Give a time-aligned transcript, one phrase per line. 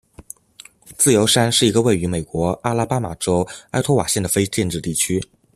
[0.97, 5.21] 自由山是一个位于美国阿拉巴马州埃托瓦县的非建制地区。